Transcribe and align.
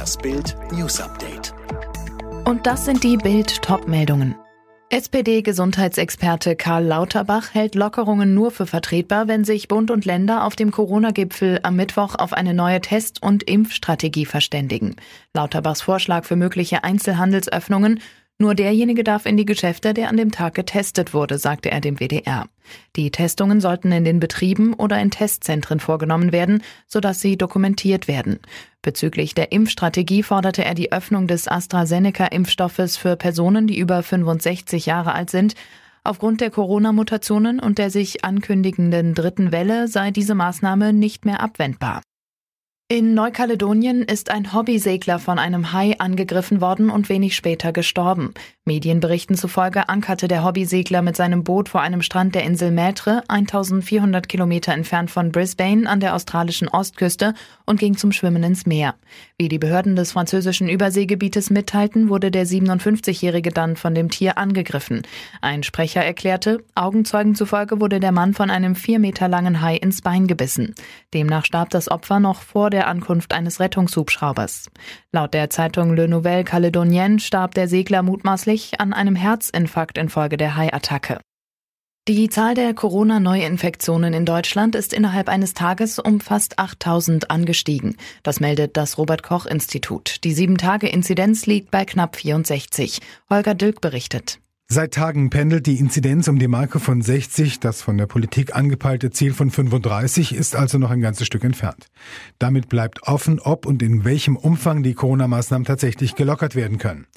Das 0.00 0.16
Bild 0.16 0.56
News 0.72 0.98
Update. 0.98 1.52
Und 2.46 2.66
das 2.66 2.86
sind 2.86 3.04
die 3.04 3.18
Bild 3.18 3.60
Topmeldungen. 3.60 4.34
SPD-Gesundheitsexperte 4.88 6.56
Karl 6.56 6.86
Lauterbach 6.86 7.52
hält 7.52 7.74
Lockerungen 7.74 8.32
nur 8.32 8.50
für 8.50 8.66
vertretbar, 8.66 9.28
wenn 9.28 9.44
sich 9.44 9.68
Bund 9.68 9.90
und 9.90 10.06
Länder 10.06 10.46
auf 10.46 10.56
dem 10.56 10.70
Corona-Gipfel 10.70 11.60
am 11.64 11.76
Mittwoch 11.76 12.14
auf 12.14 12.32
eine 12.32 12.54
neue 12.54 12.80
Test- 12.80 13.22
und 13.22 13.42
Impfstrategie 13.42 14.24
verständigen. 14.24 14.96
Lauterbachs 15.34 15.82
Vorschlag 15.82 16.24
für 16.24 16.36
mögliche 16.36 16.82
Einzelhandelsöffnungen 16.82 18.00
nur 18.40 18.54
derjenige 18.54 19.04
darf 19.04 19.26
in 19.26 19.36
die 19.36 19.44
Geschäfte, 19.44 19.94
der 19.94 20.08
an 20.08 20.16
dem 20.16 20.32
Tag 20.32 20.54
getestet 20.54 21.14
wurde, 21.14 21.38
sagte 21.38 21.70
er 21.70 21.80
dem 21.80 22.00
WDR. 22.00 22.46
Die 22.96 23.10
Testungen 23.10 23.60
sollten 23.60 23.92
in 23.92 24.04
den 24.04 24.18
Betrieben 24.18 24.74
oder 24.74 25.00
in 25.00 25.10
Testzentren 25.10 25.80
vorgenommen 25.80 26.32
werden, 26.32 26.62
sodass 26.86 27.20
sie 27.20 27.36
dokumentiert 27.36 28.08
werden. 28.08 28.40
Bezüglich 28.82 29.34
der 29.34 29.52
Impfstrategie 29.52 30.22
forderte 30.22 30.64
er 30.64 30.74
die 30.74 30.90
Öffnung 30.90 31.26
des 31.26 31.48
AstraZeneca-Impfstoffes 31.48 32.96
für 32.96 33.16
Personen, 33.16 33.66
die 33.66 33.78
über 33.78 34.02
65 34.02 34.86
Jahre 34.86 35.12
alt 35.12 35.30
sind. 35.30 35.54
Aufgrund 36.02 36.40
der 36.40 36.50
Corona-Mutationen 36.50 37.60
und 37.60 37.78
der 37.78 37.90
sich 37.90 38.24
ankündigenden 38.24 39.14
dritten 39.14 39.52
Welle 39.52 39.86
sei 39.86 40.10
diese 40.10 40.34
Maßnahme 40.34 40.92
nicht 40.92 41.26
mehr 41.26 41.40
abwendbar. 41.40 42.00
In 42.92 43.14
Neukaledonien 43.14 44.02
ist 44.02 44.32
ein 44.32 44.52
Hobbysegler 44.52 45.20
von 45.20 45.38
einem 45.38 45.72
Hai 45.72 45.94
angegriffen 46.00 46.60
worden 46.60 46.90
und 46.90 47.08
wenig 47.08 47.36
später 47.36 47.72
gestorben. 47.72 48.34
Medienberichten 48.64 49.36
zufolge 49.36 49.88
ankerte 49.88 50.26
der 50.26 50.44
Hobbysegler 50.44 51.00
mit 51.00 51.14
seinem 51.14 51.44
Boot 51.44 51.68
vor 51.68 51.82
einem 51.82 52.02
Strand 52.02 52.34
der 52.34 52.42
Insel 52.42 52.72
Maitre, 52.72 53.22
1400 53.28 54.28
Kilometer 54.28 54.72
entfernt 54.72 55.12
von 55.12 55.30
Brisbane 55.30 55.88
an 55.88 56.00
der 56.00 56.16
australischen 56.16 56.66
Ostküste 56.66 57.34
und 57.64 57.78
ging 57.78 57.96
zum 57.96 58.10
Schwimmen 58.10 58.42
ins 58.42 58.66
Meer. 58.66 58.96
Wie 59.38 59.48
die 59.48 59.60
Behörden 59.60 59.94
des 59.94 60.10
französischen 60.10 60.68
Überseegebietes 60.68 61.50
mitteilten, 61.50 62.08
wurde 62.08 62.32
der 62.32 62.44
57-Jährige 62.44 63.50
dann 63.50 63.76
von 63.76 63.94
dem 63.94 64.10
Tier 64.10 64.36
angegriffen. 64.36 65.02
Ein 65.40 65.62
Sprecher 65.62 66.04
erklärte, 66.04 66.64
Augenzeugen 66.74 67.36
zufolge 67.36 67.80
wurde 67.80 68.00
der 68.00 68.12
Mann 68.12 68.34
von 68.34 68.50
einem 68.50 68.74
vier 68.74 68.98
Meter 68.98 69.28
langen 69.28 69.60
Hai 69.60 69.76
ins 69.76 70.02
Bein 70.02 70.26
gebissen. 70.26 70.74
Demnach 71.14 71.44
starb 71.44 71.70
das 71.70 71.88
Opfer 71.88 72.18
noch 72.18 72.42
vor 72.42 72.70
der 72.70 72.79
der 72.80 72.88
Ankunft 72.88 73.34
eines 73.34 73.60
Rettungshubschraubers. 73.60 74.70
Laut 75.12 75.34
der 75.34 75.50
Zeitung 75.50 75.94
Le 75.94 76.08
Nouvel 76.08 76.44
Caledonien 76.44 77.18
starb 77.18 77.52
der 77.54 77.68
Segler 77.68 78.02
mutmaßlich 78.02 78.80
an 78.80 78.94
einem 78.94 79.16
Herzinfarkt 79.16 79.98
infolge 79.98 80.38
der 80.38 80.56
Haiattacke. 80.56 81.20
Die 82.08 82.30
Zahl 82.30 82.54
der 82.54 82.72
Corona-Neuinfektionen 82.72 84.14
in 84.14 84.24
Deutschland 84.24 84.74
ist 84.74 84.94
innerhalb 84.94 85.28
eines 85.28 85.52
Tages 85.52 85.98
um 85.98 86.20
fast 86.20 86.58
8000 86.58 87.30
angestiegen. 87.30 87.96
Das 88.22 88.40
meldet 88.40 88.78
das 88.78 88.96
Robert-Koch-Institut. 88.96 90.24
Die 90.24 90.34
7-Tage-Inzidenz 90.34 91.44
liegt 91.44 91.70
bei 91.70 91.84
knapp 91.84 92.16
64. 92.16 93.00
Holger 93.28 93.54
Dilk 93.54 93.82
berichtet. 93.82 94.38
Seit 94.72 94.94
Tagen 94.94 95.30
pendelt 95.30 95.66
die 95.66 95.80
Inzidenz 95.80 96.28
um 96.28 96.38
die 96.38 96.46
Marke 96.46 96.78
von 96.78 97.02
60. 97.02 97.58
Das 97.58 97.82
von 97.82 97.98
der 97.98 98.06
Politik 98.06 98.54
angepeilte 98.54 99.10
Ziel 99.10 99.34
von 99.34 99.50
35 99.50 100.32
ist 100.32 100.54
also 100.54 100.78
noch 100.78 100.92
ein 100.92 101.00
ganzes 101.00 101.26
Stück 101.26 101.42
entfernt. 101.42 101.88
Damit 102.38 102.68
bleibt 102.68 103.02
offen, 103.02 103.40
ob 103.40 103.66
und 103.66 103.82
in 103.82 104.04
welchem 104.04 104.36
Umfang 104.36 104.84
die 104.84 104.94
Corona-Maßnahmen 104.94 105.64
tatsächlich 105.64 106.14
gelockert 106.14 106.54
werden 106.54 106.78
können. 106.78 107.08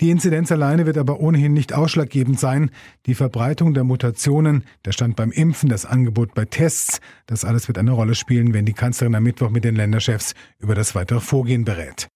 Die 0.00 0.10
Inzidenz 0.10 0.52
alleine 0.52 0.86
wird 0.86 0.96
aber 0.96 1.18
ohnehin 1.18 1.52
nicht 1.54 1.72
ausschlaggebend 1.72 2.38
sein. 2.38 2.70
Die 3.06 3.16
Verbreitung 3.16 3.74
der 3.74 3.82
Mutationen, 3.82 4.62
der 4.84 4.92
Stand 4.92 5.16
beim 5.16 5.32
Impfen, 5.32 5.70
das 5.70 5.84
Angebot 5.84 6.34
bei 6.34 6.44
Tests, 6.44 7.00
das 7.26 7.44
alles 7.44 7.66
wird 7.66 7.78
eine 7.78 7.90
Rolle 7.90 8.14
spielen, 8.14 8.54
wenn 8.54 8.64
die 8.64 8.74
Kanzlerin 8.74 9.16
am 9.16 9.24
Mittwoch 9.24 9.50
mit 9.50 9.64
den 9.64 9.74
Länderchefs 9.74 10.34
über 10.60 10.76
das 10.76 10.94
weitere 10.94 11.18
Vorgehen 11.18 11.64
berät. 11.64 12.06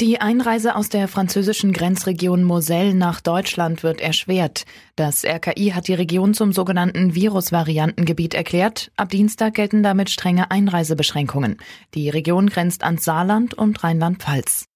Die 0.00 0.20
Einreise 0.20 0.76
aus 0.76 0.88
der 0.88 1.08
französischen 1.08 1.72
Grenzregion 1.72 2.44
Moselle 2.44 2.94
nach 2.94 3.20
Deutschland 3.20 3.82
wird 3.82 4.00
erschwert. 4.00 4.64
Das 4.94 5.24
RKI 5.24 5.72
hat 5.74 5.88
die 5.88 5.94
Region 5.94 6.34
zum 6.34 6.52
sogenannten 6.52 7.16
Virusvariantengebiet 7.16 8.32
erklärt. 8.32 8.92
Ab 8.96 9.08
Dienstag 9.08 9.54
gelten 9.54 9.82
damit 9.82 10.08
strenge 10.08 10.52
Einreisebeschränkungen. 10.52 11.56
Die 11.94 12.10
Region 12.10 12.48
grenzt 12.48 12.84
ans 12.84 13.04
Saarland 13.04 13.54
und 13.54 13.82
Rheinland-Pfalz. 13.82 14.66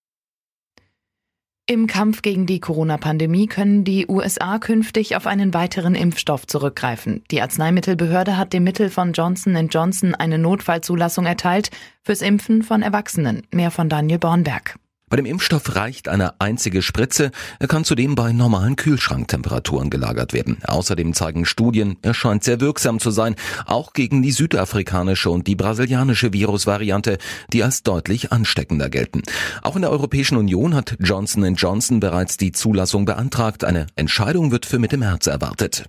Im 1.67 1.87
Kampf 1.87 2.23
gegen 2.23 2.47
die 2.47 2.59
Corona-Pandemie 2.59 3.47
können 3.47 3.85
die 3.85 4.09
USA 4.09 4.59
künftig 4.59 5.15
auf 5.15 5.29
einen 5.29 5.55
weiteren 5.55 5.95
Impfstoff 5.95 6.49
zurückgreifen. 6.49 7.23
Die 7.31 7.41
Arzneimittelbehörde 7.41 8.37
hat 8.37 8.53
dem 8.53 8.65
Mittel 8.65 8.91
von 8.91 9.13
Johnson 9.13 9.69
Johnson 9.69 10.17
eine 10.17 10.39
Notfallzulassung 10.39 11.27
erteilt 11.27 11.71
fürs 12.03 12.23
Impfen 12.23 12.65
von 12.65 12.83
Erwachsenen. 12.83 13.47
Mehr 13.53 13.71
von 13.71 13.89
Daniel 13.89 14.19
Bornberg. 14.19 14.82
Bei 15.13 15.17
dem 15.17 15.27
Impfstoff 15.27 15.77
reicht 15.77 16.09
eine 16.09 16.41
einzige 16.41 16.81
Spritze. 16.81 17.33
Er 17.59 17.69
kann 17.69 17.85
zudem 17.85 18.15
bei 18.15 18.33
normalen 18.33 18.77
Kühlschranktemperaturen 18.77 19.91
gelagert 19.91 20.33
werden. 20.33 20.57
Außerdem 20.65 21.13
zeigen 21.13 21.45
Studien, 21.45 21.99
er 22.01 22.15
scheint 22.15 22.45
sehr 22.45 22.63
wirksam 22.63 22.99
zu 22.99 23.11
sein, 23.11 23.37
auch 23.67 23.93
gegen 23.93 24.23
die 24.23 24.31
südafrikanische 24.31 25.29
und 25.29 25.47
die 25.49 25.55
brasilianische 25.55 26.33
Virusvariante, 26.33 27.19
die 27.53 27.63
als 27.63 27.83
deutlich 27.83 28.33
ansteckender 28.33 28.89
gelten. 28.89 29.21
Auch 29.61 29.77
in 29.77 29.83
der 29.83 29.91
Europäischen 29.91 30.39
Union 30.39 30.75
hat 30.75 30.97
Johnson 30.99 31.57
Johnson 31.57 32.01
bereits 32.01 32.39
die 32.39 32.53
Zulassung 32.53 33.05
beantragt. 33.05 33.65
Eine 33.65 33.89
Entscheidung 33.97 34.51
wird 34.51 34.65
für 34.65 34.79
Mitte 34.79 34.97
März 34.97 35.27
erwartet. 35.27 35.85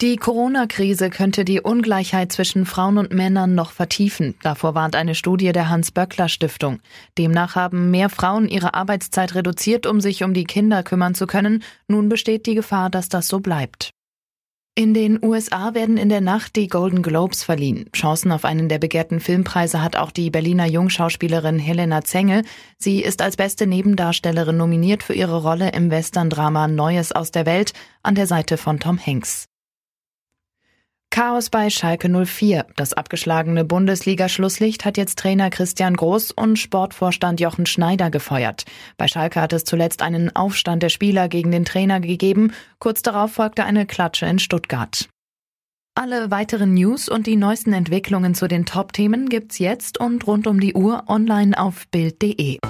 Die 0.00 0.16
Corona-Krise 0.16 1.10
könnte 1.10 1.44
die 1.44 1.60
Ungleichheit 1.60 2.32
zwischen 2.32 2.64
Frauen 2.64 2.96
und 2.96 3.12
Männern 3.12 3.54
noch 3.54 3.70
vertiefen. 3.70 4.34
Davor 4.42 4.74
warnt 4.74 4.96
eine 4.96 5.14
Studie 5.14 5.52
der 5.52 5.68
Hans-Böckler-Stiftung. 5.68 6.80
Demnach 7.18 7.54
haben 7.54 7.90
mehr 7.90 8.08
Frauen 8.08 8.48
ihre 8.48 8.72
Arbeitszeit 8.72 9.34
reduziert, 9.34 9.86
um 9.86 10.00
sich 10.00 10.24
um 10.24 10.32
die 10.32 10.44
Kinder 10.44 10.82
kümmern 10.82 11.14
zu 11.14 11.26
können. 11.26 11.62
Nun 11.86 12.08
besteht 12.08 12.46
die 12.46 12.54
Gefahr, 12.54 12.88
dass 12.88 13.10
das 13.10 13.28
so 13.28 13.40
bleibt. 13.40 13.90
In 14.74 14.94
den 14.94 15.22
USA 15.22 15.74
werden 15.74 15.98
in 15.98 16.08
der 16.08 16.22
Nacht 16.22 16.56
die 16.56 16.68
Golden 16.68 17.02
Globes 17.02 17.44
verliehen. 17.44 17.90
Chancen 17.94 18.32
auf 18.32 18.46
einen 18.46 18.70
der 18.70 18.78
begehrten 18.78 19.20
Filmpreise 19.20 19.82
hat 19.82 19.96
auch 19.96 20.12
die 20.12 20.30
Berliner 20.30 20.66
Jungschauspielerin 20.66 21.58
Helena 21.58 22.04
Zengel. 22.04 22.44
Sie 22.78 23.02
ist 23.02 23.20
als 23.20 23.36
beste 23.36 23.66
Nebendarstellerin 23.66 24.56
nominiert 24.56 25.02
für 25.02 25.12
ihre 25.12 25.42
Rolle 25.42 25.72
im 25.72 25.90
Western-Drama 25.90 26.68
Neues 26.68 27.12
aus 27.12 27.32
der 27.32 27.44
Welt 27.44 27.74
an 28.02 28.14
der 28.14 28.26
Seite 28.26 28.56
von 28.56 28.80
Tom 28.80 28.98
Hanks. 28.98 29.49
Chaos 31.12 31.50
bei 31.50 31.70
Schalke 31.70 32.08
04. 32.08 32.66
Das 32.76 32.92
abgeschlagene 32.92 33.64
Bundesliga-Schlusslicht 33.64 34.84
hat 34.84 34.96
jetzt 34.96 35.18
Trainer 35.18 35.50
Christian 35.50 35.96
Groß 35.96 36.30
und 36.30 36.56
Sportvorstand 36.56 37.40
Jochen 37.40 37.66
Schneider 37.66 38.10
gefeuert. 38.10 38.64
Bei 38.96 39.08
Schalke 39.08 39.40
hat 39.40 39.52
es 39.52 39.64
zuletzt 39.64 40.02
einen 40.02 40.34
Aufstand 40.36 40.84
der 40.84 40.88
Spieler 40.88 41.28
gegen 41.28 41.50
den 41.50 41.64
Trainer 41.64 41.98
gegeben. 41.98 42.52
Kurz 42.78 43.02
darauf 43.02 43.32
folgte 43.32 43.64
eine 43.64 43.86
Klatsche 43.86 44.26
in 44.26 44.38
Stuttgart. 44.38 45.08
Alle 45.96 46.30
weiteren 46.30 46.74
News 46.74 47.08
und 47.08 47.26
die 47.26 47.36
neuesten 47.36 47.72
Entwicklungen 47.72 48.36
zu 48.36 48.46
den 48.46 48.64
Top-Themen 48.64 49.28
gibt's 49.28 49.58
jetzt 49.58 49.98
und 49.98 50.28
rund 50.28 50.46
um 50.46 50.60
die 50.60 50.74
Uhr 50.74 51.04
online 51.08 51.58
auf 51.58 51.88
Bild.de. 51.88 52.60